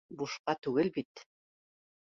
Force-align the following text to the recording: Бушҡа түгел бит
Бушҡа 0.21 0.55
түгел 0.67 0.91
бит 0.97 1.25